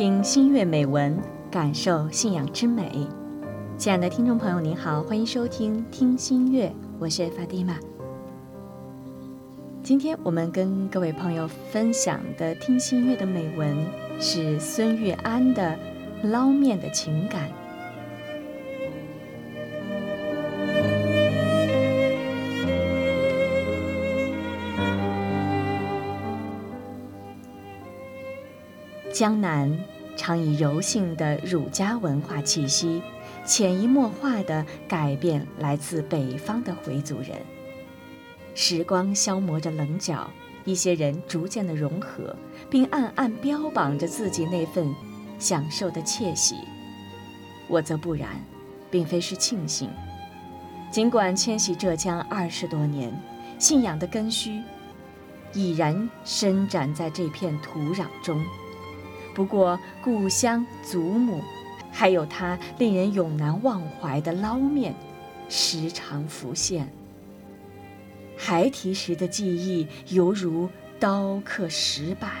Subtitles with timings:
[0.00, 1.14] 听新月美文，
[1.50, 3.06] 感受信仰之美。
[3.76, 7.76] 亲爱的听众朋友，您好，欢迎收听听新月，我是法蒂玛。
[9.82, 13.76] 今天我们跟各位朋友分享的听新月的美文
[14.18, 15.78] 是孙玉安的
[16.30, 17.50] 《捞面的情感》。
[29.20, 29.78] 江南
[30.16, 33.02] 常以柔性的儒家文化气息，
[33.44, 37.36] 潜移默化地改变来自北方的回族人。
[38.54, 40.30] 时光消磨着棱角，
[40.64, 42.34] 一些人逐渐的融合，
[42.70, 44.90] 并暗暗标榜着自己那份
[45.38, 46.54] 享受的窃喜。
[47.68, 48.42] 我则不然，
[48.90, 49.90] 并非是庆幸。
[50.90, 53.12] 尽管迁徙浙江二十多年，
[53.58, 54.62] 信仰的根须
[55.52, 58.42] 已然伸展在这片土壤中。
[59.40, 61.40] 不过，故乡、祖母，
[61.90, 64.94] 还有他令人永难忘怀的捞面，
[65.48, 66.86] 时常浮现。
[68.36, 70.68] 孩提时的记忆，犹如
[70.98, 72.32] 刀刻石板。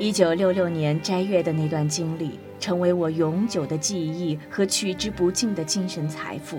[0.00, 6.58] 一九六六年斋月的那段经历，成为我永久的记忆和取之不尽的精神财富。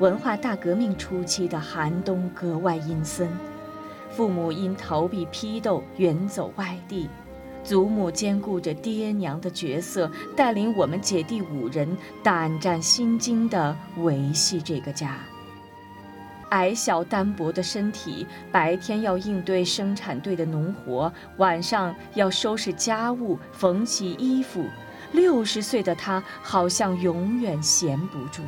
[0.00, 3.28] 文化大革命初期的寒冬格外阴森，
[4.10, 7.06] 父母因逃避批斗远走外地，
[7.62, 11.86] 祖母兼顾着爹娘的角色，带领我们姐弟五人
[12.22, 15.18] 胆战心惊地维系这个家。
[16.48, 24.64] 矮小单薄的身体，白天要应对生产队的农活，晚上要收拾家务、缝洗衣服。
[25.12, 28.42] 六十岁的他，好像永远闲不住。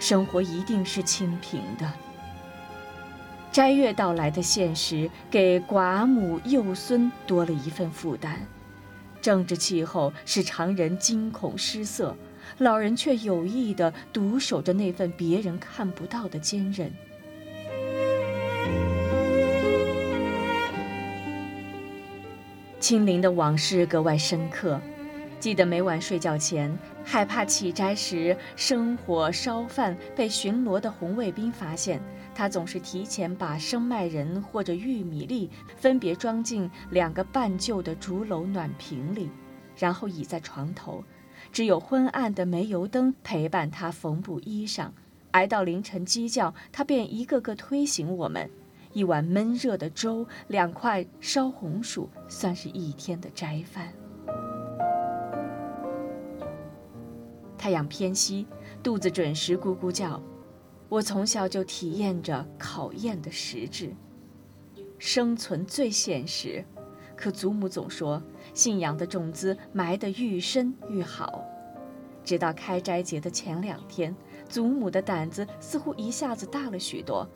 [0.00, 1.92] 生活一定是清贫的。
[3.52, 8.40] 斋月到来的现实，给寡母幼孙多了一份负担。
[9.20, 12.16] 政治气候使常人惊恐失色，
[12.58, 16.90] 老人却有意地独守着那份别人看不到的坚韧。
[22.78, 24.80] 清零的往事格外深刻。
[25.40, 26.70] 记得每晚睡觉前，
[27.02, 31.98] 害怕起斋时生火烧饭被巡逻的红卫兵发现，
[32.34, 39.30] 他总是提前把生麦仁或者玉米粒分别装进两个半旧的竹篓暖瓶里，
[39.78, 41.02] 然后倚在床头，
[41.50, 44.90] 只有昏暗的煤油灯陪伴他缝补衣裳。
[45.30, 48.50] 挨到凌晨鸡叫，他便一个个推醒我们。
[48.92, 53.90] 一碗闷热的粥，两块烧红薯，算是一天的斋饭。
[57.60, 58.46] 太阳偏西，
[58.82, 60.18] 肚子准时咕咕叫。
[60.88, 63.94] 我从小就体验着考验的实质。
[64.98, 66.64] 生存最现实，
[67.14, 68.22] 可祖母总说，
[68.54, 71.44] 信仰的种子埋得愈深愈好。
[72.24, 74.16] 直到开斋节的前两天，
[74.48, 77.28] 祖母的胆子似乎一下子大了许多，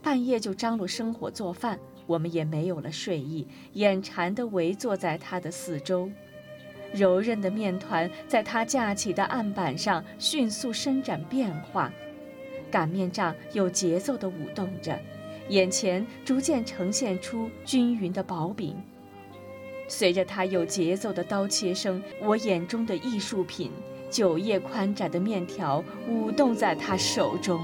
[0.00, 6.10] 半夜就张罗生火做饭，我们也没有了睡意，眼馋地围坐在她的四周。
[6.96, 11.92] 柔韧的面团在它架起的案板上迅速伸展变化，
[12.70, 14.98] 擀面杖有节奏地舞动着，
[15.50, 18.74] 眼前逐渐呈现出均匀的薄饼。
[19.88, 23.70] 随着它有节奏的刀切声，我眼中的艺术品——
[24.10, 27.60] 九叶宽窄的面条舞动在他手中。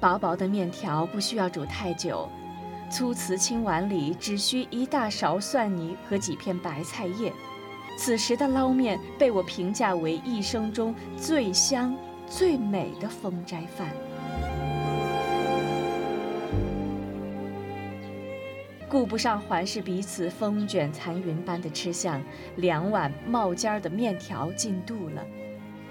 [0.00, 2.28] 薄薄的面条不需要煮太久。
[2.88, 7.32] 粗瓷青碗里只需一大勺蒜泥和几片白菜叶，
[7.98, 11.96] 此时的捞面被我评价为一生中最香、
[12.26, 13.88] 最美的风斋饭。
[18.88, 22.22] 顾不上环视彼此风卷残云般的吃相，
[22.54, 25.26] 两碗冒尖儿的面条进肚了。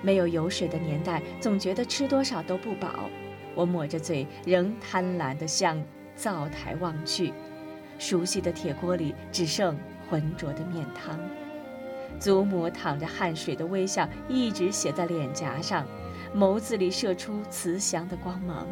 [0.01, 3.09] 没有油水的年代，总觉得吃多少都不饱。
[3.53, 5.77] 我抹着嘴，仍贪婪的向。
[6.15, 7.33] 灶台望去，
[7.99, 9.77] 熟悉的铁锅里只剩
[10.09, 11.19] 浑浊的面汤。
[12.19, 15.85] 祖母淌着汗水的微笑一直写在脸颊上，
[16.33, 18.65] 眸子里射出慈祥的光芒，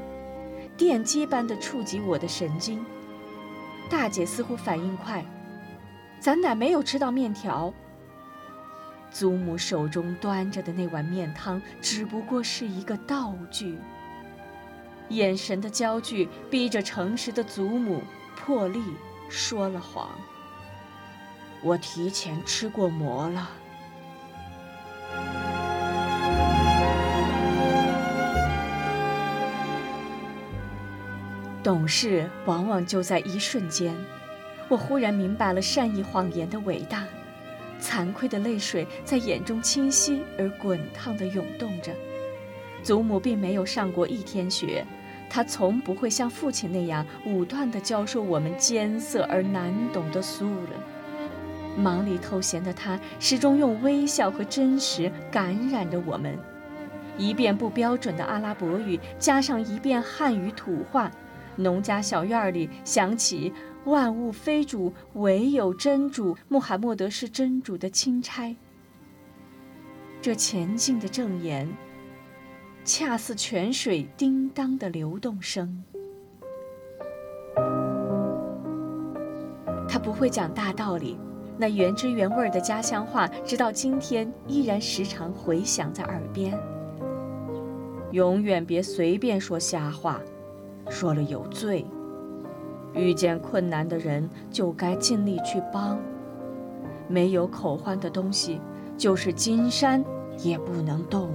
[0.78, 2.86] 电击般的触及我的神经。
[3.90, 5.26] 大姐似乎反应快，
[6.20, 7.74] 咱奶没有吃到面条。
[9.12, 13.78] 祖母手中端着的那碗面汤只不过是一个道具。
[15.16, 18.02] 眼神的焦距逼着诚实的祖母
[18.36, 18.82] 破例
[19.30, 20.10] 说了谎。
[21.64, 23.50] 我提前吃过馍了。
[31.64, 33.96] 懂事往往就在一瞬间
[34.68, 37.06] 我忽然明白了善意谎言的伟大。
[37.84, 41.92] 惭愧的泪水在眼中清晰而滚烫的涌动着。
[42.82, 44.86] 祖母并没有上过一天学
[45.34, 50.70] 他从不会像父亲那样武断地教授我们艰涩而难懂的苏了。
[51.76, 56.38] 忙里偷闲的他，始终用微笑和真实感染着我们。
[57.18, 61.12] 一遍不标准的阿拉伯语，加上一遍汉语土话，
[61.56, 63.52] 农家小院里响起
[63.86, 68.56] “万物非主，唯有真主，穆罕默德是真主的钦差”。
[70.22, 71.68] 这前进的证言。
[72.86, 75.84] 恰似泉水叮当的流动声。
[79.88, 81.18] 他不会讲大道理，
[81.58, 86.60] 那原汁原味的家乡话，直到今天依然时常回响在耳边。
[88.12, 90.20] 永远别随便说瞎话，
[90.90, 91.86] 说了有罪。
[92.94, 95.98] 遇见困难的人就该尽力去帮。
[97.08, 98.60] 没有口欢的东西，
[98.98, 100.04] 就是金山
[100.40, 101.32] 也不能动。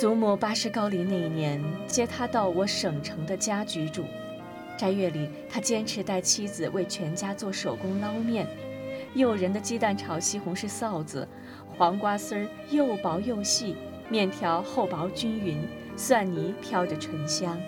[0.00, 4.06] 祖母八十高龄那一年，接他到我省城的家居住。
[4.74, 8.46] 斋月里，他坚持带妻子为全家做手工捞面，
[9.12, 11.28] 诱人的鸡蛋炒西红柿臊子，
[11.76, 13.76] 黄瓜丝儿又薄又细，
[14.08, 15.68] 面条厚薄均匀，
[15.98, 17.60] 蒜泥飘着醇香。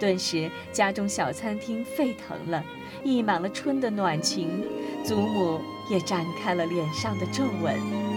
[0.00, 2.64] 顿时，家中小餐厅沸腾了，
[3.04, 4.64] 溢满了春的暖情。
[5.04, 5.60] 祖母
[5.90, 8.13] 也展开了脸上的皱纹。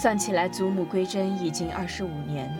[0.00, 2.50] 算起来，祖母归真已经二十五年。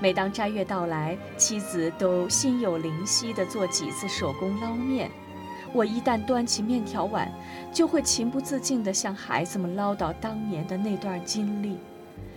[0.00, 5.10] 每当斋月到来，妻子都心有灵犀地做几次手工捞面。
[5.72, 7.28] 我一旦端起面条碗，
[7.72, 11.78] 就会情不自禁地向孩子们唠叨当年的那段经历。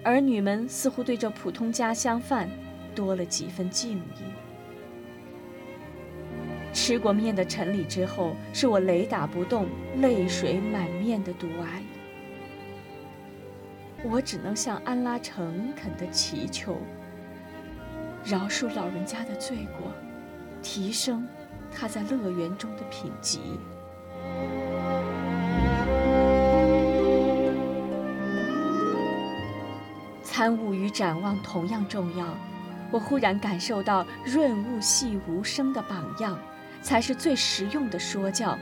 [0.01, 2.49] 儿女们似乎对这普通家乡饭
[2.95, 4.23] 多了几分敬意。
[6.73, 9.67] 吃过面的陈礼之后，是我雷打不动、
[9.97, 11.83] 泪水满面的独哀。
[14.03, 16.77] 我只能向安拉诚恳地祈求，
[18.23, 19.91] 饶恕老人家的罪过，
[20.61, 21.27] 提升
[21.71, 23.59] 他在乐园中的品级。
[30.23, 32.25] 参悟与展望同样重要。
[32.91, 36.39] 我忽然感受到，润物细无声的榜样，
[36.81, 38.57] 才是最实用的说教，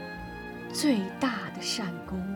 [0.73, 2.34] 最大的善功。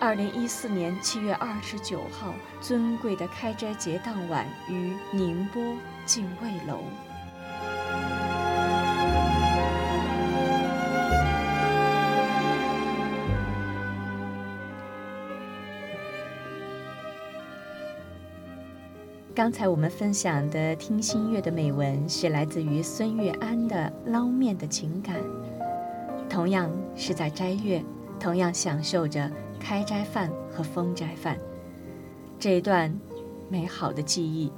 [0.00, 5.60] 二零一四年七月二十九号，尊贵的开斋节当晚，于宁波
[6.06, 6.78] 敬畏楼。
[19.34, 25.16] 刚才我们分享的听心月的美文，是来自于孙月安的捞面的情感，
[26.30, 27.82] 同样是在斋月，
[28.20, 29.28] 同样享受着。
[29.58, 31.38] 开斋饭和封斋饭，
[32.38, 32.94] 这一段
[33.48, 34.52] 美好的记忆，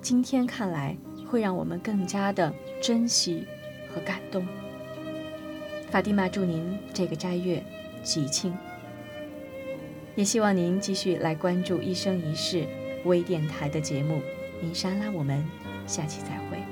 [0.00, 0.96] 今天看来
[1.26, 3.46] 会让我们更加的珍惜
[3.92, 4.46] 和感动。
[5.90, 7.62] 法蒂玛祝您这个斋月
[8.02, 8.52] 吉庆，
[10.16, 12.66] 也希望您继续来关注一生一世
[13.04, 14.20] 微电台的节目。
[14.60, 15.44] 米莎拉，我们
[15.86, 16.65] 下期再会。